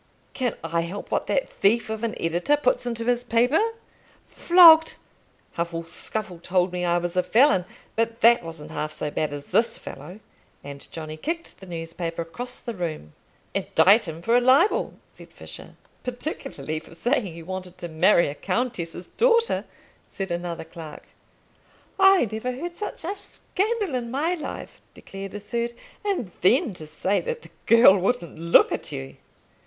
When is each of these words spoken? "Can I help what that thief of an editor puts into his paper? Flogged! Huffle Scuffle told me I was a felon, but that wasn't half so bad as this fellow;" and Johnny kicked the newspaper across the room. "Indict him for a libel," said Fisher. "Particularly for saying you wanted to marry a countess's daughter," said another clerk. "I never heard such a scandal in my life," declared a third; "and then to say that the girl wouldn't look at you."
"Can 0.33 0.55
I 0.63 0.81
help 0.81 1.11
what 1.11 1.27
that 1.27 1.47
thief 1.47 1.87
of 1.87 2.03
an 2.03 2.19
editor 2.19 2.57
puts 2.57 2.87
into 2.87 3.05
his 3.05 3.23
paper? 3.23 3.59
Flogged! 4.25 4.95
Huffle 5.57 5.83
Scuffle 5.87 6.39
told 6.39 6.71
me 6.73 6.83
I 6.83 6.97
was 6.97 7.15
a 7.15 7.21
felon, 7.21 7.65
but 7.95 8.21
that 8.21 8.43
wasn't 8.43 8.71
half 8.71 8.91
so 8.91 9.11
bad 9.11 9.31
as 9.31 9.45
this 9.51 9.77
fellow;" 9.77 10.19
and 10.63 10.91
Johnny 10.91 11.17
kicked 11.17 11.59
the 11.59 11.67
newspaper 11.67 12.23
across 12.23 12.57
the 12.57 12.73
room. 12.73 13.13
"Indict 13.53 14.07
him 14.07 14.23
for 14.23 14.35
a 14.35 14.41
libel," 14.41 14.95
said 15.13 15.29
Fisher. 15.31 15.75
"Particularly 16.03 16.79
for 16.79 16.95
saying 16.95 17.27
you 17.35 17.45
wanted 17.45 17.77
to 17.77 17.87
marry 17.87 18.27
a 18.27 18.33
countess's 18.33 19.05
daughter," 19.05 19.65
said 20.09 20.31
another 20.31 20.63
clerk. 20.63 21.09
"I 21.99 22.27
never 22.31 22.51
heard 22.53 22.75
such 22.75 23.03
a 23.05 23.15
scandal 23.15 23.93
in 23.93 24.09
my 24.09 24.33
life," 24.33 24.81
declared 24.95 25.35
a 25.35 25.39
third; 25.39 25.73
"and 26.03 26.31
then 26.41 26.73
to 26.73 26.87
say 26.87 27.21
that 27.21 27.43
the 27.43 27.51
girl 27.67 27.95
wouldn't 27.99 28.39
look 28.39 28.71
at 28.71 28.91
you." 28.91 29.17